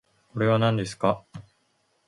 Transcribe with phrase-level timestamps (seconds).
[0.33, 1.23] これはなんですか